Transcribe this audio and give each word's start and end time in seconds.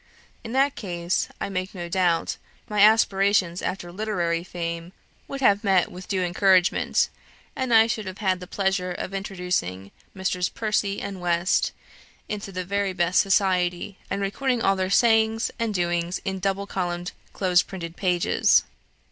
In 0.43 0.51
that 0.53 0.73
case, 0.75 1.27
I 1.39 1.49
make 1.49 1.75
no 1.75 1.87
doubt, 1.87 2.37
my 2.67 2.79
aspirations 2.81 3.61
after 3.61 3.91
literary 3.91 4.43
fame 4.43 4.93
would 5.27 5.41
have 5.41 5.63
met 5.63 5.91
with 5.91 6.07
due 6.07 6.23
encouragement, 6.23 7.09
and 7.55 7.71
I 7.71 7.85
should 7.85 8.07
have 8.07 8.17
had 8.17 8.39
the 8.39 8.47
pleasure 8.47 8.91
of 8.91 9.13
introducing 9.13 9.91
Messrs. 10.15 10.49
Percy 10.49 10.99
and 10.99 11.21
West 11.21 11.71
into 12.27 12.51
the 12.51 12.65
very 12.65 12.93
best 12.93 13.21
society, 13.21 13.99
and 14.09 14.23
recording 14.23 14.59
all 14.63 14.75
their 14.75 14.89
sayings 14.89 15.51
and 15.59 15.71
doings 15.71 16.19
in 16.25 16.39
double 16.39 16.65
columned 16.65 17.11
close 17.31 17.61
printed 17.61 17.95
pages 17.95 18.63